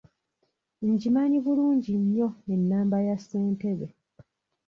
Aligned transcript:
Ngimanyi 0.91 1.37
bulungi 1.45 1.93
nnyo 2.01 2.29
ennamba 2.53 2.97
ya 3.07 3.15
ssentebe. 3.19 3.87